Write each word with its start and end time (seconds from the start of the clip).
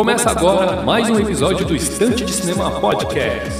Começa 0.00 0.30
agora 0.30 0.82
mais 0.82 1.10
um 1.10 1.18
episódio 1.20 1.66
do 1.66 1.76
Estante 1.76 2.24
de 2.24 2.32
Cinema 2.32 2.80
Podcast. 2.80 3.50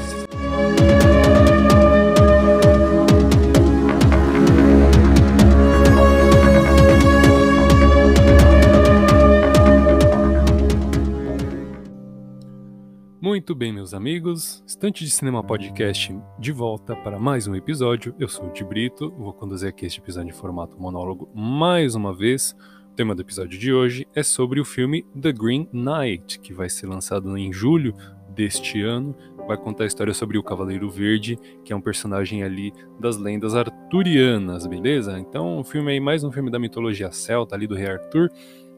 Muito 13.20 13.54
bem, 13.54 13.70
meus 13.70 13.92
amigos, 13.92 14.64
Estante 14.66 15.04
de 15.04 15.10
Cinema 15.10 15.44
Podcast 15.44 16.18
de 16.38 16.52
volta 16.52 16.96
para 16.96 17.18
mais 17.18 17.46
um 17.46 17.54
episódio. 17.54 18.14
Eu 18.18 18.28
sou 18.28 18.46
o 18.46 18.52
Di 18.54 18.64
Brito, 18.64 19.10
vou 19.10 19.34
conduzir 19.34 19.68
aqui 19.68 19.84
este 19.84 20.00
episódio 20.00 20.30
em 20.30 20.32
formato 20.32 20.80
monólogo 20.80 21.30
mais 21.34 21.94
uma 21.94 22.16
vez. 22.16 22.56
Tema 23.00 23.14
do 23.14 23.22
episódio 23.22 23.58
de 23.58 23.72
hoje 23.72 24.06
é 24.14 24.22
sobre 24.22 24.60
o 24.60 24.64
filme 24.64 25.06
The 25.18 25.32
Green 25.32 25.66
Knight, 25.72 26.38
que 26.38 26.52
vai 26.52 26.68
ser 26.68 26.86
lançado 26.86 27.34
em 27.38 27.50
julho 27.50 27.94
deste 28.28 28.82
ano. 28.82 29.16
Vai 29.48 29.56
contar 29.56 29.84
a 29.84 29.86
história 29.86 30.12
sobre 30.12 30.36
o 30.36 30.42
Cavaleiro 30.42 30.90
Verde, 30.90 31.38
que 31.64 31.72
é 31.72 31.76
um 31.76 31.80
personagem 31.80 32.42
ali 32.42 32.74
das 33.00 33.16
lendas 33.16 33.54
arturianas, 33.54 34.66
beleza? 34.66 35.18
Então, 35.18 35.60
o 35.60 35.64
filme 35.64 35.92
aí, 35.92 35.98
mais 35.98 36.22
um 36.22 36.30
filme 36.30 36.50
da 36.50 36.58
mitologia 36.58 37.10
celta 37.10 37.54
ali 37.54 37.66
do 37.66 37.74
Rei 37.74 37.86
Arthur, 37.86 38.30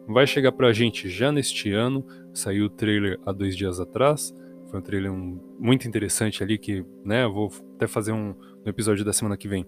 vai 0.06 0.24
chegar 0.24 0.52
pra 0.52 0.72
gente 0.72 1.08
já 1.08 1.32
neste 1.32 1.72
ano. 1.72 2.06
Saiu 2.32 2.66
o 2.66 2.70
trailer 2.70 3.18
há 3.26 3.32
dois 3.32 3.56
dias 3.56 3.80
atrás. 3.80 4.32
Foi 4.70 4.78
um 4.78 4.82
trailer 4.84 5.10
um, 5.10 5.40
muito 5.58 5.88
interessante 5.88 6.44
ali 6.44 6.58
que, 6.58 6.86
né, 7.04 7.24
eu 7.24 7.32
vou 7.32 7.50
até 7.74 7.88
fazer 7.88 8.12
um 8.12 8.36
no 8.64 8.70
episódio 8.70 9.04
da 9.04 9.12
semana 9.12 9.36
que 9.36 9.48
vem 9.48 9.66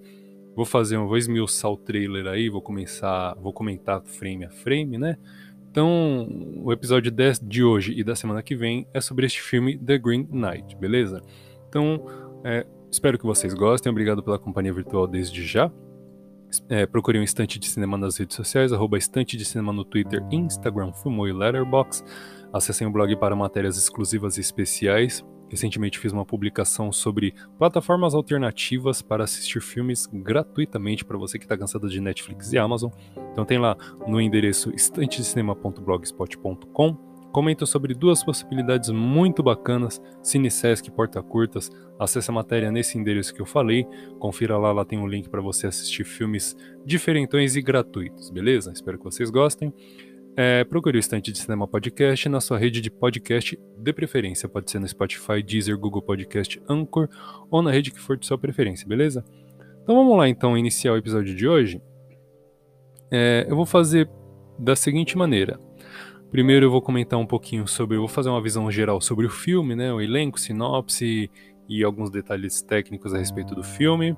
Vou 0.55 0.64
fazer, 0.64 0.97
vou 0.98 1.16
esmiuçar 1.16 1.70
o 1.70 1.77
trailer 1.77 2.27
aí, 2.27 2.48
vou 2.48 2.62
começar, 2.62 3.34
vou 3.41 3.52
comentar 3.52 4.02
frame 4.02 4.44
a 4.44 4.50
frame, 4.50 4.98
né? 4.98 5.16
Então, 5.70 6.28
o 6.62 6.72
episódio 6.72 7.10
10 7.10 7.41
de 7.41 7.64
hoje 7.64 7.92
e 7.97 8.05
da 8.05 8.14
semana 8.14 8.42
que 8.42 8.55
vem 8.55 8.86
é 8.94 9.00
sobre 9.00 9.27
este 9.27 9.42
filme 9.42 9.77
The 9.77 9.98
Green 9.98 10.28
Knight, 10.30 10.77
beleza? 10.77 11.20
Então, 11.69 12.06
é, 12.44 12.64
espero 12.88 13.19
que 13.19 13.27
vocês 13.27 13.52
gostem, 13.52 13.91
obrigado 13.91 14.22
pela 14.22 14.38
companhia 14.38 14.72
virtual 14.72 15.08
desde 15.08 15.44
já. 15.44 15.72
É, 16.69 16.86
procure 16.86 17.19
um 17.19 17.25
Estante 17.25 17.58
de 17.58 17.69
Cinema 17.69 17.98
nas 17.98 18.16
redes 18.16 18.36
sociais, 18.36 18.72
arroba 18.72 18.97
Estante 18.97 19.36
de 19.36 19.44
Cinema 19.44 19.72
no 19.72 19.84
Twitter, 19.84 20.22
Instagram, 20.30 20.92
Fumo 20.92 21.27
e 21.27 21.32
Letterboxd. 21.32 22.05
Acessem 22.52 22.86
o 22.86 22.91
blog 22.92 23.16
para 23.16 23.34
matérias 23.34 23.77
exclusivas 23.77 24.36
e 24.38 24.41
especiais. 24.41 25.25
Recentemente 25.55 25.98
fiz 26.00 26.12
uma 26.12 26.27
publicação 26.27 26.91
sobre 26.91 27.33
plataformas 27.56 28.12
alternativas 28.12 29.00
para 29.00 29.22
assistir 29.22 29.60
filmes 29.60 30.05
gratuitamente 30.12 31.05
para 31.05 31.16
você 31.16 31.38
que 31.38 31.44
está 31.44 31.56
cansado 31.56 31.88
de 31.88 32.00
Netflix 32.00 32.52
e 32.52 32.58
Amazon. 32.58 32.91
Então 33.30 33.44
tem 33.44 33.56
lá 33.56 33.77
no 34.05 34.20
endereço 34.20 34.75
estantedecinema.blogspot.com. 34.75 36.97
Comento 37.30 37.64
sobre 37.69 37.94
duas 37.94 38.25
possibilidades 38.25 38.91
muito 38.91 39.44
bacanas, 39.44 40.02
Cinesesc 40.20 40.91
Porta 40.91 41.22
Curtas. 41.22 41.70
Acesse 42.00 42.32
a 42.32 42.34
matéria 42.34 42.72
nesse 42.72 42.98
endereço 42.98 43.32
que 43.32 43.41
eu 43.41 43.47
falei. 43.47 43.86
Confira 44.19 44.58
lá, 44.58 44.72
lá 44.72 44.84
tem 44.84 44.98
um 44.98 45.06
link 45.06 45.28
para 45.28 45.41
você 45.41 45.69
assistir 45.69 46.02
filmes 46.02 46.56
diferentões 46.84 47.55
e 47.55 47.62
gratuitos, 47.62 48.28
beleza? 48.28 48.72
Espero 48.72 48.98
que 48.98 49.05
vocês 49.05 49.30
gostem. 49.30 49.72
É, 50.37 50.65
procure 50.65 50.99
o 50.99 51.01
Estante 51.01 51.31
de 51.31 51.39
Cinema 51.39 51.69
Podcast 51.69 52.29
na 52.29 52.41
sua 52.41 52.59
rede 52.59 52.81
de 52.81 52.91
podcast 52.91 53.57
de 53.79 53.93
preferência. 53.93 54.49
Pode 54.49 54.69
ser 54.69 54.81
no 54.81 54.89
Spotify, 54.89 55.41
Deezer, 55.41 55.79
Google 55.79 56.03
Podcast, 56.03 56.61
Anchor 56.69 57.09
ou 57.49 57.63
na 57.63 57.71
rede 57.71 57.93
que 57.93 58.01
for 58.01 58.17
de 58.17 58.27
sua 58.27 58.37
preferência, 58.37 58.87
beleza? 58.87 59.25
Então 59.83 59.95
vamos 59.95 60.17
lá 60.19 60.29
então 60.29 60.59
iniciar 60.59 60.93
o 60.93 60.97
episódio 60.97 61.37
de 61.37 61.47
hoje. 61.47 61.81
É, 63.12 63.47
eu 63.49 63.55
vou 63.55 63.65
fazer 63.65 64.11
da 64.59 64.75
seguinte 64.75 65.17
maneira. 65.17 65.61
Primeiro 66.33 66.67
eu 66.67 66.71
vou 66.71 66.83
comentar 66.83 67.17
um 67.17 67.27
pouquinho 67.27 67.69
sobre, 67.69 67.97
eu 67.97 68.00
vou 68.00 68.09
fazer 68.09 68.28
uma 68.28 68.43
visão 68.43 68.69
geral 68.73 69.00
sobre 69.00 69.27
o 69.27 69.31
filme, 69.31 69.77
né, 69.77 69.93
o 69.93 70.00
elenco, 70.00 70.41
sinopse 70.41 71.31
e 71.69 71.84
alguns 71.84 72.11
detalhes 72.11 72.61
técnicos 72.61 73.15
a 73.15 73.19
respeito 73.19 73.55
do 73.55 73.62
filme. 73.62 74.17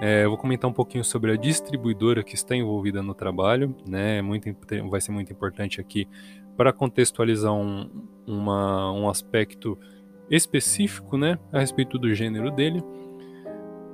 É, 0.00 0.24
eu 0.24 0.28
vou 0.28 0.38
comentar 0.38 0.68
um 0.68 0.72
pouquinho 0.72 1.04
sobre 1.04 1.32
a 1.32 1.36
distribuidora 1.36 2.22
que 2.22 2.34
está 2.34 2.54
envolvida 2.54 3.02
no 3.02 3.14
trabalho, 3.14 3.74
né? 3.86 4.18
É 4.18 4.22
muito, 4.22 4.48
vai 4.90 5.00
ser 5.00 5.12
muito 5.12 5.32
importante 5.32 5.80
aqui 5.80 6.06
para 6.56 6.72
contextualizar 6.72 7.52
um, 7.52 7.88
uma, 8.26 8.92
um 8.92 9.08
aspecto 9.08 9.78
específico, 10.30 11.16
né, 11.16 11.38
a 11.52 11.60
respeito 11.60 11.98
do 11.98 12.12
gênero 12.14 12.50
dele. 12.50 12.82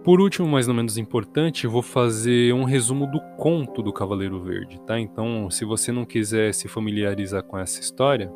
Por 0.04 0.20
último, 0.20 0.48
mais 0.48 0.66
ou 0.66 0.74
menos 0.74 0.96
importante, 0.96 1.66
vou 1.66 1.82
fazer 1.82 2.54
um 2.54 2.64
resumo 2.64 3.06
do 3.06 3.20
conto 3.36 3.82
do 3.82 3.92
Cavaleiro 3.92 4.42
Verde, 4.42 4.80
tá? 4.80 4.98
Então, 4.98 5.50
se 5.50 5.64
você 5.64 5.92
não 5.92 6.06
quiser 6.06 6.54
se 6.54 6.68
familiarizar 6.68 7.42
com 7.42 7.58
essa 7.58 7.80
história, 7.80 8.32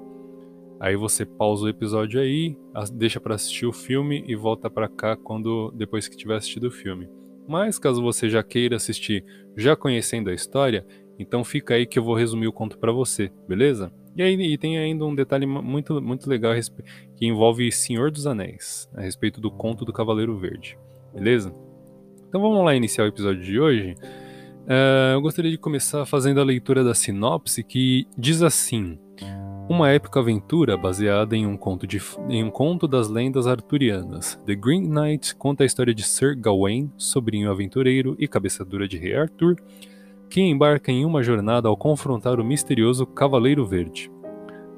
aí 0.78 0.94
você 0.94 1.24
pausa 1.24 1.64
o 1.64 1.68
episódio 1.68 2.20
aí, 2.20 2.58
deixa 2.92 3.18
para 3.18 3.34
assistir 3.34 3.64
o 3.64 3.72
filme 3.72 4.22
e 4.26 4.36
volta 4.36 4.68
para 4.68 4.88
cá 4.88 5.16
quando 5.16 5.72
depois 5.74 6.06
que 6.06 6.16
tiver 6.16 6.36
assistido 6.36 6.64
o 6.64 6.70
filme. 6.70 7.08
Mas 7.46 7.78
caso 7.78 8.02
você 8.02 8.28
já 8.28 8.42
queira 8.42 8.76
assistir 8.76 9.24
já 9.56 9.76
conhecendo 9.76 10.30
a 10.30 10.34
história, 10.34 10.86
então 11.18 11.44
fica 11.44 11.74
aí 11.74 11.86
que 11.86 11.98
eu 11.98 12.04
vou 12.04 12.14
resumir 12.14 12.46
o 12.46 12.52
conto 12.52 12.78
para 12.78 12.92
você, 12.92 13.30
beleza? 13.48 13.92
E 14.16 14.22
aí 14.22 14.34
e 14.34 14.56
tem 14.56 14.78
ainda 14.78 15.04
um 15.04 15.14
detalhe 15.14 15.46
muito, 15.46 16.00
muito 16.00 16.28
legal 16.28 16.52
que 17.16 17.26
envolve 17.26 17.70
Senhor 17.72 18.10
dos 18.10 18.26
Anéis, 18.26 18.88
a 18.94 19.00
respeito 19.00 19.40
do 19.40 19.50
conto 19.50 19.84
do 19.84 19.92
Cavaleiro 19.92 20.38
Verde, 20.38 20.78
beleza? 21.12 21.54
Então 22.28 22.40
vamos 22.40 22.64
lá 22.64 22.74
iniciar 22.74 23.04
o 23.04 23.08
episódio 23.08 23.42
de 23.42 23.58
hoje. 23.58 23.94
Uh, 24.64 25.14
eu 25.14 25.20
gostaria 25.20 25.50
de 25.50 25.58
começar 25.58 26.06
fazendo 26.06 26.40
a 26.40 26.44
leitura 26.44 26.82
da 26.82 26.94
sinopse 26.94 27.62
que 27.62 28.06
diz 28.16 28.40
assim: 28.42 28.98
uma 29.68 29.90
épica 29.90 30.20
aventura 30.20 30.76
baseada 30.76 31.34
em 31.34 31.46
um, 31.46 31.56
conto 31.56 31.86
de, 31.86 31.98
em 32.28 32.44
um 32.44 32.50
conto 32.50 32.86
das 32.86 33.08
lendas 33.08 33.46
arturianas. 33.46 34.38
The 34.44 34.54
Green 34.54 34.82
Knight 34.82 35.34
conta 35.36 35.64
a 35.64 35.66
história 35.66 35.94
de 35.94 36.02
Sir 36.02 36.36
Gawain, 36.38 36.92
sobrinho 36.98 37.50
aventureiro 37.50 38.14
e 38.18 38.28
cabeça 38.28 38.64
dura 38.64 38.86
de 38.86 38.98
Rei 38.98 39.16
Arthur, 39.16 39.56
que 40.28 40.40
embarca 40.40 40.92
em 40.92 41.04
uma 41.04 41.22
jornada 41.22 41.68
ao 41.68 41.76
confrontar 41.76 42.38
o 42.38 42.44
misterioso 42.44 43.06
Cavaleiro 43.06 43.64
Verde. 43.64 44.10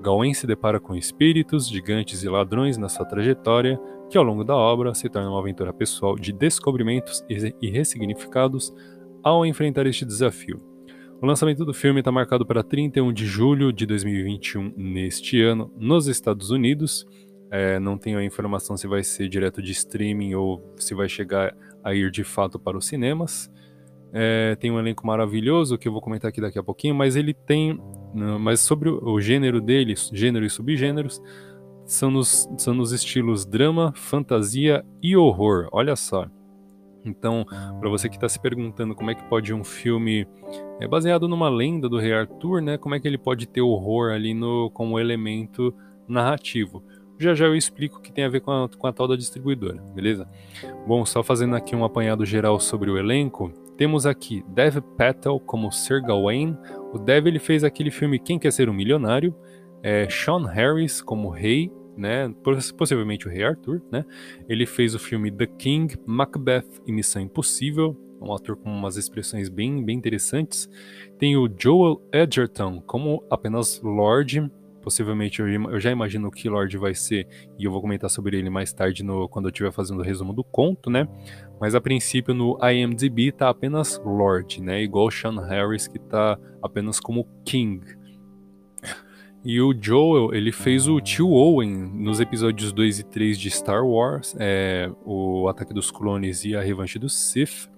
Gawain 0.00 0.32
se 0.32 0.46
depara 0.46 0.78
com 0.78 0.94
espíritos, 0.94 1.68
gigantes 1.68 2.22
e 2.22 2.28
ladrões 2.28 2.78
na 2.78 2.88
sua 2.88 3.04
trajetória, 3.04 3.80
que 4.08 4.16
ao 4.16 4.22
longo 4.22 4.44
da 4.44 4.54
obra 4.54 4.94
se 4.94 5.08
torna 5.08 5.30
uma 5.30 5.40
aventura 5.40 5.72
pessoal 5.72 6.14
de 6.14 6.32
descobrimentos 6.32 7.24
e 7.28 7.68
ressignificados 7.68 8.72
ao 9.20 9.44
enfrentar 9.44 9.84
este 9.86 10.04
desafio. 10.04 10.75
O 11.20 11.24
lançamento 11.24 11.64
do 11.64 11.72
filme 11.72 12.00
está 12.00 12.12
marcado 12.12 12.44
para 12.44 12.62
31 12.62 13.10
de 13.10 13.24
julho 13.24 13.72
de 13.72 13.86
2021, 13.86 14.74
neste 14.76 15.40
ano, 15.40 15.72
nos 15.78 16.08
Estados 16.08 16.50
Unidos. 16.50 17.06
É, 17.50 17.80
não 17.80 17.96
tenho 17.96 18.18
a 18.18 18.24
informação 18.24 18.76
se 18.76 18.86
vai 18.86 19.02
ser 19.02 19.26
direto 19.26 19.62
de 19.62 19.72
streaming 19.72 20.34
ou 20.34 20.74
se 20.76 20.94
vai 20.94 21.08
chegar 21.08 21.56
a 21.82 21.94
ir 21.94 22.10
de 22.10 22.22
fato 22.22 22.58
para 22.58 22.76
os 22.76 22.86
cinemas. 22.86 23.50
É, 24.12 24.56
tem 24.56 24.70
um 24.70 24.78
elenco 24.78 25.06
maravilhoso 25.06 25.78
que 25.78 25.88
eu 25.88 25.92
vou 25.92 26.02
comentar 26.02 26.28
aqui 26.28 26.40
daqui 26.40 26.58
a 26.58 26.62
pouquinho, 26.62 26.94
mas 26.94 27.16
ele 27.16 27.32
tem. 27.32 27.80
Mas 28.38 28.60
sobre 28.60 28.90
o 28.90 29.18
gênero 29.18 29.58
dele, 29.60 29.94
gênero 30.12 30.44
e 30.44 30.50
subgêneros, 30.50 31.22
são 31.86 32.10
nos, 32.10 32.46
são 32.58 32.74
nos 32.74 32.92
estilos 32.92 33.46
drama, 33.46 33.90
fantasia 33.94 34.84
e 35.02 35.16
horror. 35.16 35.66
Olha 35.72 35.96
só. 35.96 36.28
Então, 37.06 37.46
para 37.80 37.88
você 37.88 38.08
que 38.08 38.16
está 38.16 38.28
se 38.28 38.38
perguntando 38.38 38.94
como 38.94 39.10
é 39.10 39.14
que 39.14 39.24
pode 39.24 39.54
um 39.54 39.62
filme 39.62 40.26
é 40.80 40.88
baseado 40.88 41.28
numa 41.28 41.48
lenda 41.48 41.88
do 41.88 41.98
rei 41.98 42.12
Arthur, 42.12 42.60
né? 42.60 42.76
Como 42.76 42.94
é 42.94 43.00
que 43.00 43.06
ele 43.06 43.16
pode 43.16 43.46
ter 43.46 43.60
horror 43.60 44.12
ali 44.12 44.34
no, 44.34 44.70
como 44.70 44.98
elemento 44.98 45.72
narrativo? 46.08 46.82
Já 47.18 47.34
já 47.34 47.46
eu 47.46 47.56
explico 47.56 47.98
o 47.98 48.00
que 48.02 48.12
tem 48.12 48.24
a 48.24 48.28
ver 48.28 48.40
com 48.40 48.50
a, 48.50 48.68
com 48.68 48.86
a 48.86 48.92
tal 48.92 49.08
da 49.08 49.16
distribuidora, 49.16 49.82
beleza? 49.94 50.28
Bom, 50.86 51.06
só 51.06 51.22
fazendo 51.22 51.56
aqui 51.56 51.74
um 51.74 51.84
apanhado 51.84 52.26
geral 52.26 52.60
sobre 52.60 52.90
o 52.90 52.98
elenco, 52.98 53.50
temos 53.76 54.04
aqui 54.04 54.44
Dev 54.48 54.78
Patel 54.96 55.40
como 55.40 55.72
Sir 55.72 56.02
Gawain. 56.02 56.56
O 56.92 56.98
Dev 56.98 57.26
ele 57.26 57.38
fez 57.38 57.64
aquele 57.64 57.90
filme 57.90 58.18
Quem 58.18 58.38
Quer 58.38 58.52
Ser 58.52 58.68
um 58.68 58.74
Milionário. 58.74 59.34
É, 59.82 60.08
Sean 60.10 60.46
Harris 60.46 61.00
como 61.00 61.30
rei 61.30 61.70
né, 61.96 62.32
possivelmente 62.76 63.26
o 63.26 63.30
Rei 63.30 63.44
Arthur, 63.44 63.82
né? 63.90 64.04
Ele 64.48 64.66
fez 64.66 64.94
o 64.94 64.98
filme 64.98 65.30
The 65.30 65.46
King, 65.46 65.96
Macbeth 66.06 66.82
e 66.86 66.92
Missão 66.92 67.22
Impossível, 67.22 67.96
um 68.20 68.32
ator 68.32 68.56
com 68.56 68.70
umas 68.70 68.96
expressões 68.96 69.48
bem, 69.48 69.84
bem 69.84 69.96
interessantes. 69.96 70.68
Tem 71.18 71.36
o 71.36 71.48
Joel 71.56 72.00
Edgerton 72.12 72.80
como 72.80 73.22
apenas 73.30 73.80
Lord, 73.82 74.50
possivelmente 74.86 75.42
eu, 75.42 75.80
já 75.80 75.90
imagino 75.90 76.28
o 76.28 76.30
que 76.30 76.48
Lord 76.48 76.78
vai 76.78 76.94
ser 76.94 77.26
e 77.58 77.64
eu 77.64 77.72
vou 77.72 77.80
comentar 77.80 78.08
sobre 78.08 78.38
ele 78.38 78.48
mais 78.48 78.72
tarde 78.72 79.02
no, 79.02 79.28
quando 79.28 79.46
eu 79.46 79.50
estiver 79.50 79.72
fazendo 79.72 79.98
o 79.98 80.04
resumo 80.04 80.32
do 80.32 80.44
conto, 80.44 80.88
né? 80.88 81.08
Mas 81.60 81.74
a 81.74 81.80
princípio 81.80 82.32
no 82.32 82.56
IMDb 82.62 83.32
tá 83.32 83.48
apenas 83.48 84.00
Lord, 84.04 84.62
né? 84.62 84.82
Igual 84.82 85.10
Sean 85.10 85.40
Harris 85.44 85.88
que 85.88 85.98
tá 85.98 86.38
apenas 86.62 87.00
como 87.00 87.26
King. 87.44 87.80
E 89.48 89.60
o 89.60 89.72
Joel, 89.72 90.34
ele 90.34 90.50
fez 90.50 90.88
o 90.88 91.00
tio 91.00 91.30
Owen 91.30 91.70
nos 91.94 92.18
episódios 92.18 92.72
2 92.72 92.98
e 92.98 93.04
3 93.04 93.38
de 93.38 93.48
Star 93.48 93.86
Wars, 93.86 94.34
é, 94.40 94.90
o 95.04 95.46
Ataque 95.46 95.72
dos 95.72 95.88
Clones 95.88 96.44
e 96.44 96.56
a 96.56 96.60
Revanche 96.60 96.98
do 96.98 97.08
Sith. 97.08 97.70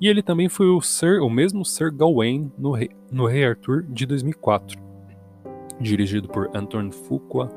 E 0.00 0.08
ele 0.08 0.22
também 0.22 0.48
foi 0.48 0.70
o, 0.70 0.80
Sir, 0.80 1.20
o 1.20 1.28
mesmo 1.28 1.62
Sir 1.62 1.94
Gawain 1.94 2.50
no 2.56 2.72
Rei, 2.72 2.88
no 3.12 3.26
Rei 3.26 3.44
Arthur 3.44 3.82
de 3.82 4.06
2004. 4.06 4.80
dirigido 5.78 6.26
por 6.26 6.48
Anton 6.56 6.90
Fuqua 6.90 7.50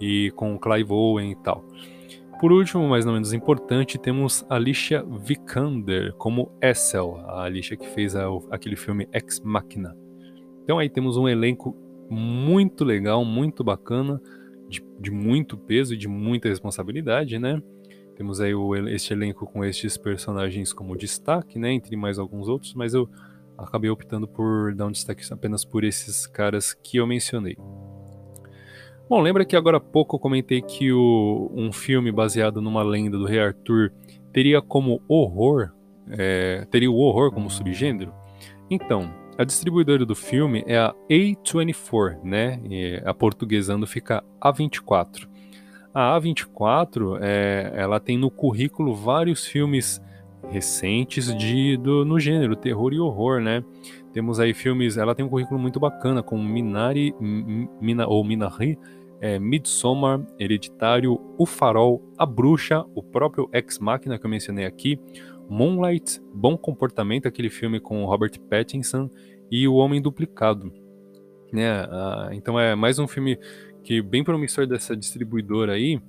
e 0.00 0.30
com 0.36 0.56
Clive 0.56 0.92
Owen 0.92 1.32
e 1.32 1.36
tal. 1.42 1.64
Por 2.40 2.52
último, 2.52 2.88
mas 2.88 3.04
não 3.04 3.14
menos 3.14 3.32
importante, 3.32 3.98
temos 3.98 4.46
Alicia 4.48 5.04
Vikander 5.04 6.14
como 6.14 6.52
Essel, 6.62 7.16
a 7.26 7.42
Alicia 7.42 7.76
que 7.76 7.88
fez 7.88 8.14
a, 8.14 8.28
aquele 8.52 8.76
filme 8.76 9.08
Ex 9.12 9.40
Machina. 9.40 9.96
Então 10.62 10.78
aí 10.78 10.88
temos 10.88 11.16
um 11.16 11.28
elenco 11.28 11.89
muito 12.10 12.84
legal, 12.84 13.24
muito 13.24 13.62
bacana, 13.62 14.20
de, 14.68 14.84
de 14.98 15.10
muito 15.10 15.56
peso 15.56 15.94
e 15.94 15.96
de 15.96 16.08
muita 16.08 16.48
responsabilidade, 16.48 17.38
né? 17.38 17.62
Temos 18.16 18.40
aí 18.40 18.54
o, 18.54 18.76
este 18.88 19.12
elenco 19.14 19.46
com 19.46 19.64
estes 19.64 19.96
personagens 19.96 20.72
como 20.72 20.96
destaque, 20.96 21.58
né? 21.58 21.72
Entre 21.72 21.96
mais 21.96 22.18
alguns 22.18 22.48
outros, 22.48 22.74
mas 22.74 22.92
eu 22.92 23.08
acabei 23.56 23.90
optando 23.90 24.26
por 24.26 24.74
dar 24.74 24.86
um 24.86 24.92
destaque 24.92 25.22
apenas 25.32 25.64
por 25.64 25.84
esses 25.84 26.26
caras 26.26 26.74
que 26.74 26.98
eu 26.98 27.06
mencionei. 27.06 27.56
Bom, 29.08 29.20
lembra 29.20 29.44
que 29.44 29.56
agora 29.56 29.78
há 29.78 29.80
pouco 29.80 30.16
eu 30.16 30.20
comentei 30.20 30.62
que 30.62 30.92
o, 30.92 31.50
um 31.52 31.72
filme 31.72 32.12
baseado 32.12 32.62
numa 32.62 32.82
lenda 32.82 33.18
do 33.18 33.26
Rei 33.26 33.40
Arthur 33.40 33.92
teria 34.32 34.62
como 34.62 35.02
horror, 35.08 35.72
é, 36.10 36.64
teria 36.70 36.90
o 36.90 36.96
horror 36.96 37.32
como 37.32 37.50
subgênero? 37.50 38.12
Então, 38.70 39.12
a 39.40 39.44
distribuidora 39.44 40.04
do 40.04 40.14
filme 40.14 40.62
é 40.66 40.76
a 40.76 40.94
A24, 41.10 42.22
né? 42.22 42.60
E 42.68 43.00
a 43.06 43.14
portuguesando 43.14 43.86
fica 43.86 44.22
A24. 44.38 45.26
A 45.94 46.20
A24, 46.20 47.18
é, 47.22 47.72
ela 47.74 47.98
tem 47.98 48.18
no 48.18 48.30
currículo 48.30 48.94
vários 48.94 49.46
filmes 49.46 49.98
recentes 50.50 51.34
de, 51.38 51.78
do, 51.78 52.04
no 52.04 52.20
gênero 52.20 52.54
terror 52.54 52.92
e 52.92 53.00
horror, 53.00 53.40
né? 53.40 53.64
Temos 54.12 54.38
aí 54.38 54.52
filmes, 54.52 54.98
ela 54.98 55.14
tem 55.14 55.24
um 55.24 55.28
currículo 55.30 55.58
muito 55.58 55.80
bacana, 55.80 56.22
como 56.22 56.44
Minari, 56.44 57.14
Mina, 57.18 58.06
ou 58.06 58.22
Minari, 58.22 58.78
é, 59.22 59.38
Midsommar, 59.38 60.20
Hereditário, 60.38 61.18
O 61.38 61.46
Farol, 61.46 62.02
A 62.18 62.26
Bruxa, 62.26 62.84
o 62.94 63.02
próprio 63.02 63.48
Ex 63.54 63.78
Machina 63.78 64.18
que 64.18 64.26
eu 64.26 64.30
mencionei 64.30 64.66
aqui, 64.66 65.00
Moonlight, 65.50 66.22
Bom 66.32 66.56
Comportamento, 66.56 67.26
aquele 67.26 67.50
filme 67.50 67.80
com 67.80 68.04
Robert 68.04 68.38
Pattinson, 68.48 69.10
e 69.50 69.66
O 69.66 69.74
Homem 69.74 70.00
Duplicado. 70.00 70.72
Né? 71.52 71.68
Ah, 71.68 72.28
então 72.32 72.58
é 72.58 72.76
mais 72.76 73.00
um 73.00 73.08
filme 73.08 73.36
que 73.82 74.00
bem 74.00 74.22
promissor 74.22 74.64
dessa 74.64 74.96
distribuidora 74.96 75.72
aí, 75.72 76.00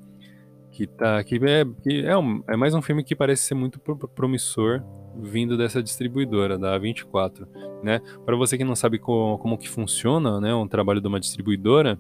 que 0.71 0.85
tá 0.85 1.23
que 1.23 1.35
é, 1.35 1.65
que 1.81 2.05
é, 2.05 2.15
um, 2.15 2.43
é 2.47 2.55
mais 2.55 2.75
um 2.75 2.81
filme 2.81 3.03
que 3.03 3.15
parece 3.15 3.43
ser 3.43 3.55
muito 3.55 3.79
promissor 4.13 4.83
vindo 5.19 5.57
dessa 5.57 5.81
distribuidora 5.81 6.57
da 6.57 6.79
A24, 6.79 7.45
né? 7.83 7.99
Para 8.25 8.35
você 8.35 8.57
que 8.57 8.63
não 8.63 8.75
sabe 8.75 8.99
como, 8.99 9.37
como 9.39 9.57
que 9.57 9.67
funciona, 9.67 10.39
né, 10.39 10.53
um 10.53 10.67
trabalho 10.67 11.01
de 11.01 11.07
uma 11.07 11.19
distribuidora, 11.19 11.99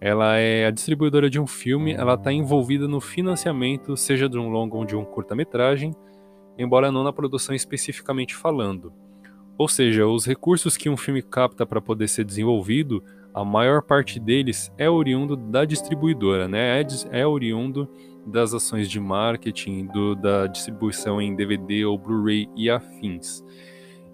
ela 0.00 0.36
é 0.36 0.66
a 0.66 0.70
distribuidora 0.70 1.30
de 1.30 1.40
um 1.40 1.46
filme, 1.46 1.92
ela 1.92 2.14
está 2.14 2.32
envolvida 2.32 2.86
no 2.86 3.00
financiamento, 3.00 3.96
seja 3.96 4.28
de 4.28 4.38
um 4.38 4.50
longo 4.50 4.76
ou 4.76 4.84
de 4.84 4.94
um 4.94 5.04
curta-metragem, 5.04 5.94
embora 6.62 6.92
não 6.92 7.02
na 7.02 7.12
produção 7.12 7.54
especificamente 7.54 8.34
falando. 8.34 8.92
Ou 9.56 9.68
seja, 9.68 10.06
os 10.06 10.26
recursos 10.26 10.76
que 10.76 10.88
um 10.88 10.96
filme 10.96 11.22
capta 11.22 11.66
para 11.66 11.80
poder 11.80 12.08
ser 12.08 12.24
desenvolvido, 12.24 13.02
a 13.32 13.44
maior 13.44 13.82
parte 13.82 14.18
deles 14.18 14.72
é 14.76 14.88
oriundo 14.88 15.36
da 15.36 15.64
distribuidora, 15.64 16.48
né? 16.48 16.80
É, 16.80 16.86
é 17.20 17.26
oriundo 17.26 17.88
das 18.26 18.52
ações 18.52 18.88
de 18.88 19.00
marketing, 19.00 19.86
do, 19.86 20.14
da 20.14 20.46
distribuição 20.46 21.20
em 21.20 21.34
DVD 21.34 21.84
ou 21.84 21.98
Blu-ray 21.98 22.48
e 22.56 22.68
afins. 22.68 23.42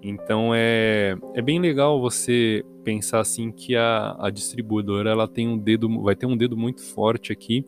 Então 0.02 0.52
é, 0.54 1.16
é 1.34 1.42
bem 1.42 1.58
legal 1.58 2.00
você 2.00 2.64
pensar 2.84 3.20
assim 3.20 3.50
que 3.50 3.74
a, 3.74 4.16
a 4.20 4.30
distribuidora 4.30 5.10
ela 5.10 5.26
tem 5.26 5.48
um 5.48 5.58
dedo, 5.58 6.02
vai 6.02 6.14
ter 6.14 6.26
um 6.26 6.36
dedo 6.36 6.56
muito 6.56 6.82
forte 6.82 7.32
aqui 7.32 7.64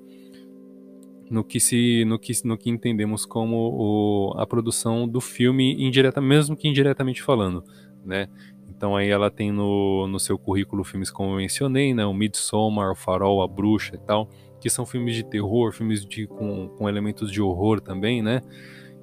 no 1.30 1.44
que 1.44 1.60
se 1.60 2.04
no 2.04 2.18
que, 2.18 2.32
no 2.44 2.56
que 2.56 2.70
entendemos 2.70 3.24
como 3.26 3.56
o, 3.56 4.34
a 4.38 4.46
produção 4.46 5.06
do 5.08 5.20
filme 5.20 5.74
indireta, 5.82 6.20
mesmo 6.20 6.56
que 6.56 6.68
indiretamente 6.68 7.22
falando, 7.22 7.64
né? 8.04 8.28
Então 8.68 8.96
aí 8.96 9.08
ela 9.08 9.30
tem 9.30 9.50
no, 9.50 10.06
no 10.06 10.20
seu 10.20 10.38
currículo 10.38 10.84
filmes 10.84 11.10
como 11.10 11.32
eu 11.32 11.36
mencionei, 11.36 11.92
né? 11.92 12.06
O 12.06 12.14
Midsommar, 12.14 12.92
o 12.92 12.94
Farol, 12.94 13.42
a 13.42 13.48
Bruxa 13.48 13.94
e 13.94 13.98
tal 13.98 14.28
que 14.60 14.68
são 14.68 14.84
filmes 14.84 15.14
de 15.14 15.24
terror, 15.24 15.72
filmes 15.72 16.04
de, 16.04 16.26
com, 16.26 16.68
com 16.68 16.88
elementos 16.88 17.30
de 17.30 17.40
horror 17.40 17.80
também, 17.80 18.22
né? 18.22 18.42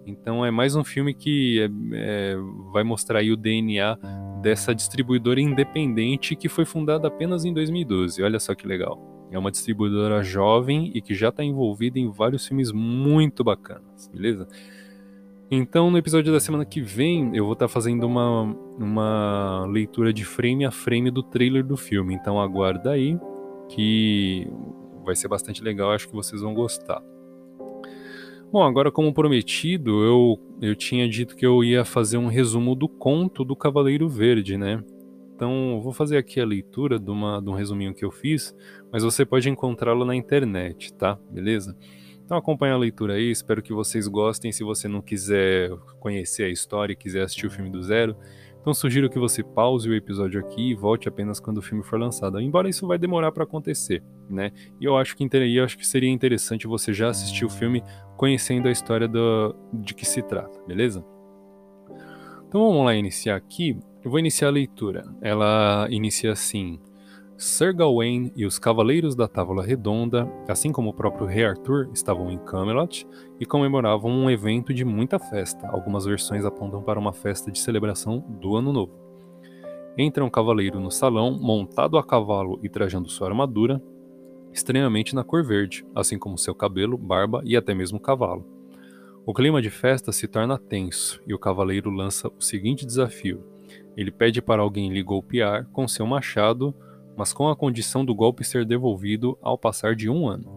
Então 0.05 0.45
é 0.45 0.51
mais 0.51 0.75
um 0.75 0.83
filme 0.83 1.13
que 1.13 1.59
é, 1.61 1.69
é, 1.93 2.35
vai 2.71 2.83
mostrar 2.83 3.19
aí 3.19 3.31
o 3.31 3.37
DNA 3.37 3.97
dessa 4.41 4.75
distribuidora 4.75 5.41
independente 5.41 6.35
que 6.35 6.47
foi 6.47 6.65
fundada 6.65 7.07
apenas 7.07 7.43
em 7.43 7.53
2012. 7.53 8.21
Olha 8.21 8.39
só 8.39 8.53
que 8.53 8.67
legal. 8.67 9.14
É 9.35 9.37
uma 9.39 9.51
distribuidora 9.51 10.23
jovem 10.23 10.91
e 10.95 11.01
que 11.01 11.13
já 11.13 11.27
está 11.27 11.43
envolvida 11.43 11.99
em 11.99 12.09
vários 12.09 12.47
filmes 12.47 12.71
muito 12.71 13.43
bacanas, 13.43 14.07
beleza? 14.07 14.47
Então, 15.51 15.91
no 15.91 15.97
episódio 15.97 16.31
da 16.31 16.39
semana 16.39 16.63
que 16.63 16.79
vem, 16.79 17.35
eu 17.35 17.43
vou 17.43 17.51
estar 17.51 17.67
tá 17.67 17.73
fazendo 17.73 18.07
uma, 18.07 18.43
uma 18.79 19.65
leitura 19.65 20.13
de 20.13 20.23
frame 20.23 20.63
a 20.63 20.71
frame 20.71 21.11
do 21.11 21.21
trailer 21.21 21.65
do 21.65 21.75
filme. 21.75 22.15
Então, 22.15 22.39
aguarda 22.39 22.91
aí 22.91 23.19
que 23.67 24.47
vai 25.03 25.17
ser 25.17 25.27
bastante 25.27 25.61
legal, 25.61 25.91
acho 25.91 26.07
que 26.07 26.15
vocês 26.15 26.41
vão 26.41 26.53
gostar. 26.53 27.03
Bom, 28.49 28.63
agora 28.63 28.89
como 28.89 29.13
prometido, 29.13 30.01
eu, 30.01 30.39
eu 30.61 30.75
tinha 30.77 31.09
dito 31.09 31.35
que 31.35 31.45
eu 31.45 31.61
ia 31.61 31.83
fazer 31.83 32.17
um 32.17 32.27
resumo 32.27 32.73
do 32.73 32.87
conto 32.87 33.43
do 33.43 33.53
Cavaleiro 33.53 34.07
Verde, 34.07 34.57
né? 34.57 34.81
Então, 35.35 35.81
vou 35.83 35.91
fazer 35.91 36.17
aqui 36.17 36.39
a 36.39 36.45
leitura 36.45 36.97
de, 36.97 37.11
uma, 37.11 37.41
de 37.41 37.49
um 37.49 37.53
resuminho 37.53 37.93
que 37.93 38.05
eu 38.05 38.11
fiz, 38.11 38.55
mas 38.91 39.03
você 39.03 39.25
pode 39.25 39.49
encontrá-lo 39.49 40.05
na 40.05 40.15
internet, 40.15 40.93
tá? 40.93 41.19
Beleza? 41.29 41.77
Então 42.25 42.37
acompanha 42.37 42.73
a 42.73 42.77
leitura 42.77 43.13
aí, 43.13 43.29
espero 43.29 43.61
que 43.61 43.71
vocês 43.71 44.07
gostem. 44.07 44.51
Se 44.51 44.63
você 44.63 44.87
não 44.87 44.99
quiser 44.99 45.69
conhecer 45.99 46.43
a 46.43 46.49
história 46.49 46.93
e 46.93 46.95
quiser 46.95 47.21
assistir 47.21 47.45
o 47.45 47.51
filme 47.51 47.69
do 47.69 47.83
zero, 47.83 48.17
então 48.59 48.73
sugiro 48.73 49.11
que 49.11 49.19
você 49.19 49.43
pause 49.43 49.87
o 49.87 49.93
episódio 49.93 50.39
aqui 50.39 50.71
e 50.71 50.73
volte 50.73 51.07
apenas 51.07 51.39
quando 51.39 51.59
o 51.59 51.61
filme 51.61 51.83
for 51.83 51.99
lançado. 51.99 52.41
Embora 52.41 52.67
isso 52.67 52.87
vai 52.87 52.97
demorar 52.97 53.31
para 53.31 53.43
acontecer, 53.43 54.01
né? 54.27 54.51
E 54.81 54.85
eu 54.85 54.97
acho 54.97 55.15
que 55.15 55.23
eu 55.23 55.63
acho 55.63 55.77
que 55.77 55.85
seria 55.85 56.09
interessante 56.09 56.65
você 56.65 56.91
já 56.91 57.09
assistir 57.09 57.45
o 57.45 57.49
filme 57.49 57.83
conhecendo 58.17 58.67
a 58.67 58.71
história 58.71 59.07
do, 59.07 59.55
de 59.71 59.93
que 59.93 60.03
se 60.03 60.23
trata, 60.23 60.59
beleza? 60.65 61.05
Então 62.47 62.67
vamos 62.67 62.85
lá 62.85 62.95
iniciar 62.95 63.35
aqui. 63.35 63.77
Eu 64.05 64.11
vou 64.11 64.19
iniciar 64.19 64.49
a 64.49 64.51
leitura. 64.51 65.03
Ela 65.19 65.87
inicia 65.89 66.31
assim: 66.31 66.79
Sir 67.35 67.75
Gawain 67.75 68.31
e 68.35 68.45
os 68.45 68.59
Cavaleiros 68.59 69.15
da 69.15 69.27
Távola 69.27 69.63
Redonda, 69.63 70.31
assim 70.47 70.71
como 70.71 70.91
o 70.91 70.93
próprio 70.93 71.25
Rei 71.25 71.43
Arthur, 71.43 71.89
estavam 71.91 72.29
em 72.31 72.37
Camelot 72.37 73.07
e 73.39 73.47
comemoravam 73.47 74.11
um 74.11 74.29
evento 74.29 74.71
de 74.75 74.85
muita 74.85 75.17
festa. 75.17 75.67
Algumas 75.67 76.05
versões 76.05 76.45
apontam 76.45 76.83
para 76.83 76.99
uma 76.99 77.13
festa 77.13 77.51
de 77.51 77.57
celebração 77.57 78.23
do 78.39 78.55
Ano 78.55 78.71
Novo. 78.71 78.93
Entra 79.97 80.23
um 80.23 80.29
cavaleiro 80.29 80.79
no 80.79 80.91
salão, 80.91 81.31
montado 81.31 81.97
a 81.97 82.03
cavalo 82.03 82.59
e 82.61 82.69
trajando 82.69 83.09
sua 83.09 83.29
armadura, 83.29 83.81
estranhamente 84.53 85.15
na 85.15 85.23
cor 85.23 85.43
verde, 85.43 85.83
assim 85.95 86.19
como 86.19 86.37
seu 86.37 86.53
cabelo, 86.53 86.95
barba 86.95 87.41
e 87.43 87.57
até 87.57 87.73
mesmo 87.73 87.99
cavalo. 87.99 88.45
O 89.25 89.33
clima 89.33 89.63
de 89.63 89.71
festa 89.71 90.11
se 90.11 90.27
torna 90.27 90.59
tenso 90.59 91.19
e 91.25 91.33
o 91.33 91.39
cavaleiro 91.39 91.89
lança 91.89 92.27
o 92.27 92.39
seguinte 92.39 92.85
desafio. 92.85 93.54
Ele 93.95 94.11
pede 94.11 94.41
para 94.41 94.61
alguém 94.61 94.91
lhe 94.91 95.01
golpear 95.01 95.65
com 95.71 95.87
seu 95.87 96.05
machado 96.05 96.75
mas 97.17 97.31
com 97.31 97.47
a 97.47 97.55
condição 97.55 98.03
do 98.03 98.13
golpe 98.13 98.43
ser 98.43 98.65
devolvido 98.65 99.37
ao 99.41 99.57
passar 99.57 99.95
de 99.95 100.09
um 100.09 100.27
ano. 100.27 100.53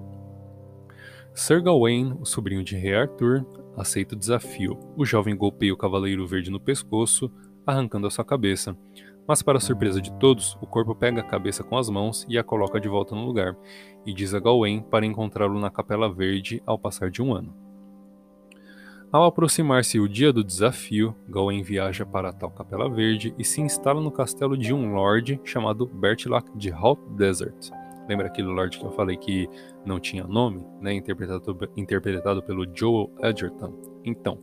Sir 1.35 1.62
Gawain, 1.62 2.16
o 2.21 2.25
sobrinho 2.25 2.64
de 2.64 2.76
Rei 2.76 2.95
Arthur, 2.95 3.47
aceita 3.76 4.16
o 4.16 4.18
desafio. 4.18 4.76
O 4.97 5.04
jovem 5.04 5.37
golpeia 5.37 5.73
o 5.73 5.76
Cavaleiro 5.76 6.26
Verde 6.26 6.50
no 6.50 6.59
pescoço, 6.59 7.30
arrancando 7.64 8.07
a 8.07 8.11
sua 8.11 8.25
cabeça. 8.25 8.76
Mas, 9.26 9.42
para 9.42 9.61
surpresa 9.61 10.00
de 10.00 10.11
todos, 10.18 10.57
o 10.61 10.66
corpo 10.66 10.95
pega 10.95 11.21
a 11.21 11.25
cabeça 11.25 11.62
com 11.62 11.76
as 11.76 11.88
mãos 11.88 12.26
e 12.28 12.38
a 12.38 12.42
coloca 12.42 12.80
de 12.80 12.88
volta 12.88 13.14
no 13.14 13.26
lugar, 13.26 13.57
e 14.04 14.12
diz 14.12 14.35
a 14.35 14.40
Gawain 14.40 14.80
para 14.80 15.07
encontrá-lo 15.07 15.61
na 15.61 15.71
Capela 15.71 16.12
Verde 16.12 16.62
ao 16.66 16.78
passar 16.78 17.11
de 17.11 17.23
um 17.23 17.35
ano. 17.35 17.67
Ao 19.10 19.24
aproximar-se 19.24 19.98
o 19.98 20.06
dia 20.06 20.30
do 20.30 20.44
desafio, 20.44 21.16
Gawain 21.26 21.62
viaja 21.62 22.04
para 22.04 22.28
a 22.28 22.32
tal 22.32 22.50
Capela 22.50 22.90
Verde 22.90 23.34
e 23.38 23.44
se 23.44 23.58
instala 23.62 24.02
no 24.02 24.12
castelo 24.12 24.54
de 24.54 24.74
um 24.74 24.92
lord 24.92 25.40
chamado 25.44 25.86
Bertilak 25.86 26.46
de 26.54 26.70
Hot 26.70 27.00
Desert. 27.16 27.70
Lembra 28.06 28.26
aquele 28.26 28.48
lord 28.48 28.78
que 28.78 28.84
eu 28.84 28.92
falei 28.92 29.16
que 29.16 29.48
não 29.82 29.98
tinha 29.98 30.24
nome, 30.24 30.62
né? 30.78 30.92
interpretado, 30.92 31.58
interpretado 31.74 32.42
pelo 32.42 32.66
Joel 32.70 33.10
Edgerton? 33.22 33.72
Então, 34.04 34.38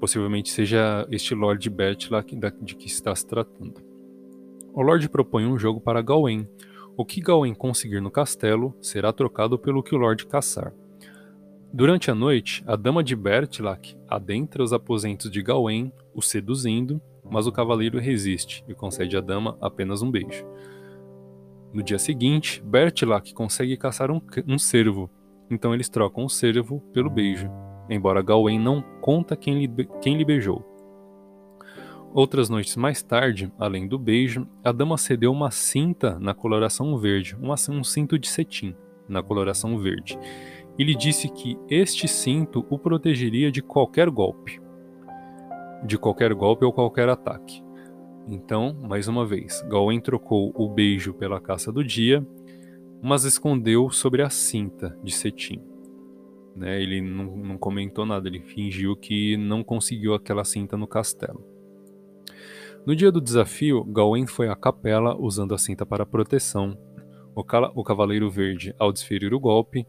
possivelmente 0.00 0.50
seja 0.50 1.06
este 1.10 1.34
Lord 1.34 1.68
Bertilak 1.68 2.34
de 2.62 2.74
que 2.74 2.86
está 2.86 3.14
se 3.14 3.26
tratando. 3.26 3.82
O 4.72 4.80
Lord 4.80 5.06
propõe 5.10 5.44
um 5.44 5.58
jogo 5.58 5.78
para 5.78 6.00
Gawain. 6.00 6.48
O 6.96 7.04
que 7.04 7.20
Gawain 7.20 7.54
conseguir 7.54 8.00
no 8.00 8.10
castelo 8.10 8.74
será 8.80 9.12
trocado 9.12 9.58
pelo 9.58 9.82
que 9.82 9.94
o 9.94 9.98
Lord 9.98 10.26
caçar. 10.26 10.72
Durante 11.72 12.10
a 12.10 12.14
noite, 12.14 12.62
a 12.66 12.76
dama 12.76 13.02
de 13.02 13.14
Bertilak 13.14 13.96
adentra 14.08 14.62
os 14.62 14.72
aposentos 14.72 15.30
de 15.30 15.42
Gawain, 15.42 15.92
o 16.14 16.22
seduzindo, 16.22 17.00
mas 17.28 17.46
o 17.46 17.52
cavaleiro 17.52 17.98
resiste 17.98 18.64
e 18.68 18.74
concede 18.74 19.16
à 19.16 19.20
dama 19.20 19.58
apenas 19.60 20.00
um 20.00 20.10
beijo. 20.10 20.46
No 21.72 21.82
dia 21.82 21.98
seguinte, 21.98 22.62
Bertilak 22.64 23.34
consegue 23.34 23.76
caçar 23.76 24.10
um, 24.10 24.20
um 24.46 24.58
cervo, 24.58 25.10
então 25.50 25.74
eles 25.74 25.88
trocam 25.88 26.24
o 26.24 26.30
cervo 26.30 26.80
pelo 26.92 27.10
beijo, 27.10 27.50
embora 27.90 28.22
Gawain 28.22 28.58
não 28.58 28.82
conta 29.00 29.36
quem 29.36 29.58
lhe, 29.58 29.84
quem 30.00 30.16
lhe 30.16 30.24
beijou. 30.24 30.64
Outras 32.14 32.48
noites 32.48 32.76
mais 32.76 33.02
tarde, 33.02 33.52
além 33.58 33.86
do 33.86 33.98
beijo, 33.98 34.48
a 34.64 34.72
dama 34.72 34.96
cedeu 34.96 35.30
uma 35.32 35.50
cinta 35.50 36.18
na 36.18 36.32
coloração 36.32 36.96
verde, 36.96 37.36
um, 37.38 37.52
um 37.52 37.84
cinto 37.84 38.18
de 38.18 38.28
cetim 38.28 38.74
na 39.06 39.22
coloração 39.22 39.78
verde, 39.78 40.18
e 40.78 40.84
lhe 40.84 40.94
disse 40.94 41.28
que 41.28 41.58
este 41.68 42.06
cinto 42.06 42.64
o 42.68 42.78
protegeria 42.78 43.50
de 43.50 43.62
qualquer 43.62 44.10
golpe, 44.10 44.60
de 45.84 45.98
qualquer 45.98 46.34
golpe 46.34 46.64
ou 46.64 46.72
qualquer 46.72 47.08
ataque. 47.08 47.64
Então, 48.28 48.76
mais 48.82 49.08
uma 49.08 49.24
vez, 49.24 49.64
Gawain 49.68 50.00
trocou 50.00 50.52
o 50.54 50.68
beijo 50.68 51.14
pela 51.14 51.40
caça 51.40 51.72
do 51.72 51.84
dia, 51.84 52.26
mas 53.02 53.24
escondeu 53.24 53.90
sobre 53.90 54.22
a 54.22 54.30
cinta 54.30 54.98
de 55.02 55.14
cetim. 55.14 55.62
Né, 56.56 56.82
ele 56.82 57.00
não, 57.00 57.36
não 57.36 57.58
comentou 57.58 58.06
nada, 58.06 58.28
ele 58.28 58.40
fingiu 58.40 58.96
que 58.96 59.36
não 59.36 59.62
conseguiu 59.62 60.14
aquela 60.14 60.44
cinta 60.44 60.76
no 60.76 60.86
castelo. 60.86 61.44
No 62.86 62.94
dia 62.94 63.12
do 63.12 63.20
desafio, 63.20 63.84
Gawain 63.84 64.26
foi 64.26 64.48
à 64.48 64.56
capela 64.56 65.16
usando 65.16 65.54
a 65.54 65.58
cinta 65.58 65.84
para 65.84 66.06
proteção. 66.06 66.78
O, 67.34 67.44
o 67.74 67.84
Cavaleiro 67.84 68.30
Verde, 68.30 68.74
ao 68.78 68.92
desferir 68.92 69.34
o 69.34 69.40
golpe, 69.40 69.86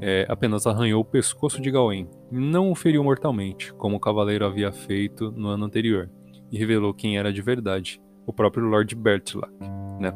é, 0.00 0.26
apenas 0.28 0.66
arranhou 0.66 1.00
o 1.00 1.04
pescoço 1.04 1.60
de 1.60 1.70
Gawain, 1.70 2.08
não 2.30 2.70
o 2.70 2.74
feriu 2.74 3.04
mortalmente, 3.04 3.72
como 3.74 3.96
o 3.96 4.00
Cavaleiro 4.00 4.44
havia 4.44 4.72
feito 4.72 5.30
no 5.32 5.48
ano 5.48 5.64
anterior 5.64 6.10
e 6.50 6.58
revelou 6.58 6.92
quem 6.92 7.18
era 7.18 7.32
de 7.32 7.40
verdade, 7.40 8.00
o 8.26 8.32
próprio 8.32 8.64
Lord 8.64 8.94
Bertilak. 8.94 9.52
Né? 10.00 10.12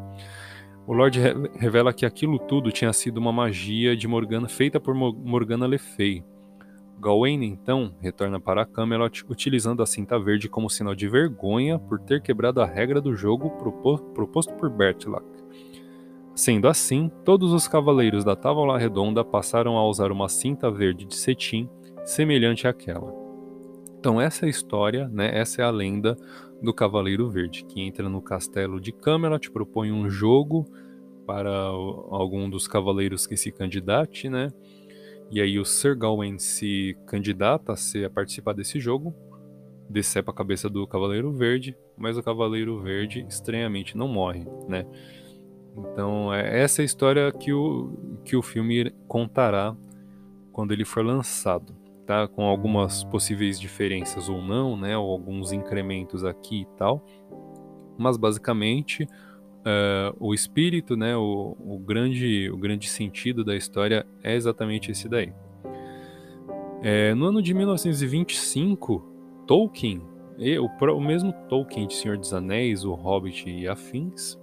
O 0.87 0.93
Lord 0.93 1.19
re 1.19 1.33
revela 1.59 1.93
que 1.93 2.05
aquilo 2.05 2.39
tudo 2.39 2.71
tinha 2.71 2.93
sido 2.93 3.19
uma 3.19 3.33
magia 3.33 3.97
de 3.97 4.07
Morgana 4.07 4.49
feita 4.49 4.79
por 4.79 4.95
Morgana 4.95 5.67
Le 5.67 5.79
Fay. 5.79 6.25
Gawain 7.01 7.43
então 7.45 7.95
retorna 8.01 8.41
para 8.41 8.65
Camelot 8.65 9.25
utilizando 9.29 9.83
a 9.83 9.87
cinta 9.87 10.19
verde 10.19 10.49
como 10.49 10.71
sinal 10.71 10.95
de 10.95 11.09
vergonha 11.09 11.79
por 11.79 12.01
ter 12.01 12.23
quebrado 12.23 12.61
a 12.61 12.67
regra 12.67 13.01
do 13.01 13.15
jogo 13.15 13.51
proposto 14.15 14.55
por 14.55 14.71
Bertilak. 14.71 15.25
Sendo 16.35 16.67
assim, 16.67 17.11
todos 17.25 17.53
os 17.53 17.69
cavaleiros 17.69 18.25
da 18.25 18.35
Távola 18.35 18.77
Redonda 18.77 19.25
passaram 19.25 19.79
a 19.79 19.87
usar 19.87 20.11
uma 20.11 20.29
cinta 20.29 20.69
verde 20.69 21.05
de 21.05 21.15
cetim 21.15 21.69
semelhante 22.05 22.67
àquela. 22.67 23.15
Então 23.99 24.21
essa 24.21 24.45
é 24.45 24.47
a 24.47 24.51
história, 24.51 25.09
né? 25.09 25.31
Essa 25.33 25.63
é 25.63 25.65
a 25.65 25.71
lenda 25.71 26.17
do 26.61 26.75
Cavaleiro 26.75 27.31
Verde, 27.31 27.65
que 27.65 27.81
entra 27.81 28.09
no 28.09 28.21
castelo 28.21 28.81
de 28.81 28.91
Camelot, 28.91 29.51
propõe 29.51 29.93
um 29.93 30.11
jogo 30.11 30.67
para 31.25 31.51
algum 31.51 32.51
dos 32.51 32.67
cavaleiros 32.67 33.27
que 33.27 33.37
se 33.37 33.53
candidate, 33.53 34.29
né? 34.29 34.53
E 35.31 35.41
aí 35.41 35.59
o 35.59 35.65
Sir 35.65 35.97
Gawain 35.97 36.39
se 36.39 36.97
candidata 37.07 37.73
a, 37.73 37.77
ser, 37.77 38.07
a 38.07 38.11
participar 38.11 38.55
desse 38.55 38.81
jogo, 38.81 39.15
decepa 39.89 40.33
a 40.33 40.35
cabeça 40.35 40.69
do 40.69 40.87
Cavaleiro 40.87 41.33
Verde, 41.33 41.77
mas 41.97 42.19
o 42.19 42.23
Cavaleiro 42.23 42.81
Verde 42.81 43.25
estranhamente 43.29 43.97
não 43.97 44.09
morre, 44.09 44.45
né? 44.69 44.85
Então 45.77 46.33
é 46.33 46.63
essa 46.63 46.81
é 46.81 46.83
a 46.83 46.87
história 46.87 47.33
que 47.33 47.53
o, 47.53 48.21
que 48.25 48.37
o 48.37 48.43
filme 48.43 48.91
contará 49.09 49.77
quando 50.53 50.73
ele 50.73 50.85
for 50.85 51.05
lançado 51.05 51.85
tá? 52.05 52.29
Com 52.29 52.45
algumas 52.45 53.05
possíveis 53.05 53.59
diferenças 53.59 54.29
ou 54.29 54.41
não, 54.41 54.77
né? 54.77 54.97
Ou 54.97 55.11
alguns 55.11 55.53
incrementos 55.53 56.25
aqui 56.25 56.63
e 56.63 56.67
tal. 56.77 57.05
Mas 57.99 58.17
basicamente 58.17 59.05
uh, 59.05 60.15
o 60.19 60.35
espírito, 60.35 60.97
né? 60.97 61.17
O, 61.17 61.57
o, 61.59 61.79
grande, 61.79 62.51
o 62.51 62.57
grande 62.57 62.89
sentido 62.89 63.45
da 63.45 63.57
história 63.57 64.07
é 64.23 64.35
exatamente 64.35 64.91
esse 64.91 65.09
daí. 65.09 65.33
É, 66.83 67.15
no 67.15 67.27
ano 67.27 67.41
de 67.41 67.55
1925, 67.55 69.43
Tolkien, 69.47 70.03
e 70.37 70.59
o, 70.59 70.67
o 70.67 71.01
mesmo 71.01 71.33
Tolkien 71.49 71.87
de 71.87 71.95
Senhor 71.95 72.19
dos 72.19 72.35
Anéis, 72.35 72.85
O 72.85 72.93
Hobbit 72.93 73.49
e 73.49 73.67
afins, 73.67 74.39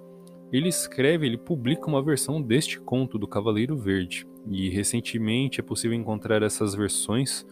ele 0.51 0.67
escreve, 0.67 1.25
ele 1.25 1.37
publica 1.37 1.87
uma 1.87 2.03
versão 2.03 2.41
deste 2.41 2.79
conto 2.79 3.17
do 3.17 3.27
Cavaleiro 3.27 3.77
Verde. 3.77 4.27
E 4.49 4.69
recentemente 4.69 5.59
é 5.59 5.63
possível 5.63 5.97
encontrar 5.97 6.43
essas 6.43 6.75
versões, 6.75 7.45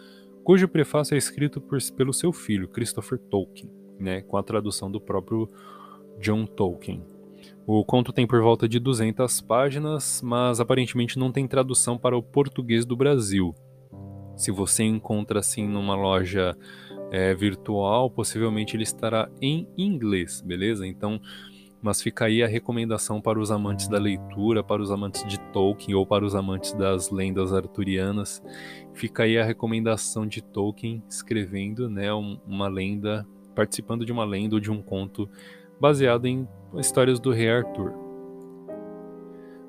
cujo 0.43 0.67
prefácio 0.67 1.15
é 1.15 1.17
escrito 1.17 1.61
por, 1.61 1.77
pelo 1.95 2.11
seu 2.11 2.33
filho, 2.33 2.67
Christopher 2.67 3.17
Tolkien, 3.17 3.71
né, 3.99 4.21
com 4.21 4.37
a 4.37 4.43
tradução 4.43 4.91
do 4.91 4.99
próprio 4.99 5.47
John 6.19 6.45
Tolkien. 6.45 7.03
O 7.65 7.85
conto 7.85 8.11
tem 8.11 8.25
por 8.25 8.41
volta 8.41 8.67
de 8.67 8.79
200 8.79 9.41
páginas, 9.41 10.21
mas 10.23 10.59
aparentemente 10.59 11.19
não 11.19 11.31
tem 11.31 11.47
tradução 11.47 11.97
para 11.97 12.17
o 12.17 12.23
português 12.23 12.85
do 12.85 12.97
Brasil. 12.97 13.53
Se 14.35 14.51
você 14.51 14.83
encontra 14.83 15.39
assim 15.39 15.67
numa 15.67 15.95
loja 15.95 16.57
é, 17.11 17.33
virtual, 17.35 18.09
possivelmente 18.09 18.75
ele 18.75 18.83
estará 18.83 19.29
em 19.41 19.67
inglês, 19.77 20.41
beleza? 20.41 20.87
Então 20.87 21.21
mas 21.81 22.01
fica 22.01 22.25
aí 22.25 22.43
a 22.43 22.47
recomendação 22.47 23.21
para 23.21 23.39
os 23.39 23.51
amantes 23.51 23.87
da 23.87 23.97
leitura, 23.97 24.63
para 24.63 24.81
os 24.81 24.91
amantes 24.91 25.25
de 25.25 25.39
Tolkien 25.51 25.95
ou 25.95 26.05
para 26.05 26.25
os 26.25 26.35
amantes 26.35 26.73
das 26.73 27.09
lendas 27.09 27.53
arturianas. 27.53 28.43
Fica 28.93 29.23
aí 29.23 29.37
a 29.37 29.43
recomendação 29.43 30.27
de 30.27 30.41
Tolkien 30.41 31.01
escrevendo 31.09 31.89
né, 31.89 32.11
uma 32.13 32.67
lenda, 32.67 33.25
participando 33.55 34.05
de 34.05 34.11
uma 34.11 34.25
lenda 34.25 34.55
ou 34.55 34.59
de 34.59 34.71
um 34.71 34.81
conto 34.81 35.29
baseado 35.79 36.25
em 36.25 36.47
histórias 36.75 37.19
do 37.19 37.31
rei 37.31 37.49
Arthur. 37.49 38.09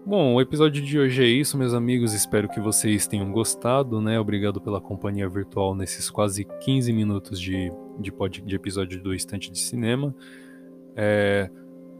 Bom, 0.04 0.34
o 0.34 0.40
episódio 0.40 0.82
de 0.82 0.98
hoje 0.98 1.22
é 1.22 1.26
isso, 1.26 1.56
meus 1.56 1.74
amigos. 1.74 2.14
Espero 2.14 2.48
que 2.48 2.58
vocês 2.58 3.06
tenham 3.06 3.30
gostado, 3.30 4.00
né? 4.00 4.18
Obrigado 4.18 4.60
pela 4.60 4.80
companhia 4.80 5.28
virtual 5.28 5.74
nesses 5.74 6.10
quase 6.10 6.44
15 6.44 6.92
minutos 6.92 7.38
de, 7.38 7.70
de, 7.98 8.10
pod, 8.10 8.40
de 8.40 8.56
episódio 8.56 9.00
do 9.00 9.14
Estante 9.14 9.52
de 9.52 9.58
Cinema. 9.58 10.12
É, 10.96 11.50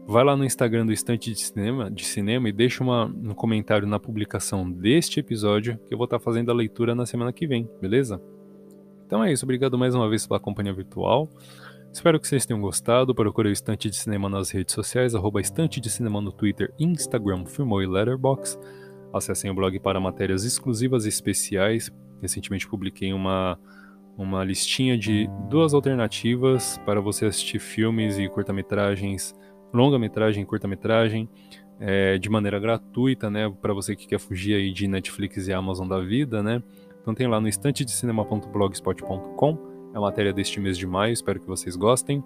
Vai 0.07 0.23
lá 0.23 0.35
no 0.35 0.43
Instagram 0.43 0.85
do 0.85 0.91
Estante 0.91 1.31
de 1.31 1.39
Cinema, 1.39 1.89
de 1.89 2.03
cinema 2.03 2.49
e 2.49 2.51
deixa 2.51 2.83
uma, 2.83 3.05
um 3.05 3.33
comentário 3.33 3.87
na 3.87 3.99
publicação 3.99 4.69
deste 4.69 5.19
episódio 5.19 5.79
que 5.87 5.93
eu 5.93 5.97
vou 5.97 6.05
estar 6.05 6.19
fazendo 6.19 6.51
a 6.51 6.53
leitura 6.53 6.93
na 6.95 7.05
semana 7.05 7.31
que 7.31 7.47
vem, 7.47 7.69
beleza? 7.79 8.21
Então 9.05 9.23
é 9.23 9.31
isso, 9.31 9.45
obrigado 9.45 9.77
mais 9.77 9.93
uma 9.93 10.09
vez 10.09 10.25
pela 10.25 10.39
companhia 10.39 10.73
virtual. 10.73 11.29
Espero 11.93 12.19
que 12.19 12.27
vocês 12.27 12.45
tenham 12.45 12.61
gostado. 12.61 13.13
Procure 13.13 13.49
o 13.49 13.51
Estante 13.51 13.89
de 13.89 13.97
Cinema 13.97 14.29
nas 14.29 14.49
redes 14.49 14.73
sociais, 14.73 15.13
arroba 15.13 15.41
Estante 15.41 15.81
de 15.81 15.89
Cinema 15.89 16.21
no 16.21 16.31
Twitter, 16.31 16.73
Instagram, 16.79 17.45
Filmou 17.45 17.83
e 17.83 17.85
Letterboxd. 17.85 18.57
Acessem 19.13 19.51
o 19.51 19.53
blog 19.53 19.77
para 19.81 19.99
matérias 19.99 20.45
exclusivas 20.45 21.05
e 21.05 21.09
especiais. 21.09 21.91
Recentemente 22.21 22.67
publiquei 22.67 23.11
uma, 23.11 23.59
uma 24.17 24.41
listinha 24.41 24.97
de 24.97 25.29
duas 25.49 25.73
alternativas 25.73 26.79
para 26.85 27.01
você 27.01 27.25
assistir 27.25 27.59
filmes 27.59 28.17
e 28.17 28.29
curta-metragens 28.29 29.33
longa-metragem, 29.73 30.45
curta-metragem, 30.45 31.27
é, 31.79 32.17
de 32.17 32.29
maneira 32.29 32.59
gratuita, 32.59 33.29
né, 33.29 33.51
para 33.61 33.73
você 33.73 33.95
que 33.95 34.07
quer 34.07 34.19
fugir 34.19 34.55
aí 34.55 34.71
de 34.71 34.87
Netflix 34.87 35.47
e 35.47 35.53
Amazon 35.53 35.87
da 35.87 35.99
vida, 35.99 36.43
né? 36.43 36.61
Então 37.01 37.15
tem 37.15 37.27
lá 37.27 37.41
no 37.41 37.47
estantedecinema.blogspot.com, 37.47 39.57
é 39.93 39.97
a 39.97 40.01
matéria 40.01 40.31
deste 40.31 40.59
mês 40.59 40.77
de 40.77 40.85
maio, 40.85 41.11
espero 41.11 41.39
que 41.39 41.47
vocês 41.47 41.75
gostem. 41.75 42.23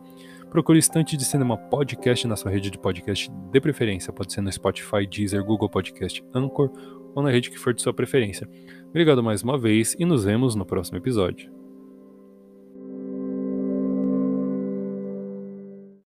Procure 0.52 0.78
Estante 0.78 1.16
de 1.18 1.26
Cinema 1.26 1.58
Podcast 1.58 2.28
na 2.28 2.36
sua 2.36 2.52
rede 2.52 2.70
de 2.70 2.78
podcast 2.78 3.32
de 3.52 3.62
preferência, 3.62 4.12
pode 4.12 4.34
ser 4.34 4.42
no 4.42 4.52
Spotify, 4.52 5.08
Deezer, 5.10 5.44
Google 5.44 5.70
Podcast, 5.70 6.24
Anchor 6.34 6.70
ou 7.16 7.24
na 7.24 7.32
rede 7.32 7.50
que 7.50 7.58
for 7.58 7.74
de 7.74 7.82
sua 7.82 7.94
preferência. 7.94 8.48
Obrigado 8.90 9.24
mais 9.24 9.42
uma 9.42 9.58
vez 9.58 9.96
e 9.98 10.06
nos 10.06 10.26
vemos 10.26 10.56
no 10.56 10.66
próximo 10.66 10.98
episódio. 10.98 11.65